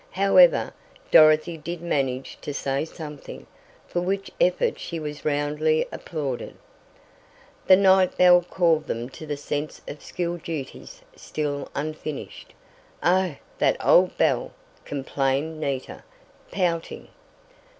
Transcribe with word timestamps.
However, 0.13 0.73
Dorothy 1.11 1.57
did 1.57 1.79
manage 1.79 2.39
to 2.41 2.55
say 2.55 2.85
something, 2.85 3.45
for 3.87 4.01
which 4.01 4.31
effort 4.41 4.79
she 4.79 4.99
was 4.99 5.23
roundly 5.25 5.87
applauded. 5.91 6.55
The 7.67 7.75
night 7.75 8.17
bell 8.17 8.41
called 8.41 8.87
them 8.87 9.09
to 9.09 9.27
the 9.27 9.37
sense 9.37 9.79
of 9.87 10.01
school 10.01 10.37
duties 10.37 11.03
still 11.15 11.69
unfinished. 11.75 12.55
"Oh, 13.03 13.35
that 13.59 13.77
old 13.79 14.17
bell!" 14.17 14.53
complained 14.85 15.59
Nita, 15.59 16.03
pouting. 16.51 17.09